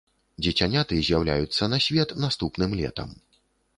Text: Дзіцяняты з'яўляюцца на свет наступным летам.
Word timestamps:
Дзіцяняты 0.43 0.97
з'яўляюцца 1.09 1.63
на 1.73 1.79
свет 1.89 2.17
наступным 2.25 2.71
летам. 2.81 3.09